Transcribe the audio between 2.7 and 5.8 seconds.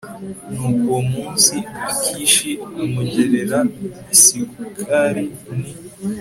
amugerera i Sikulagi Ni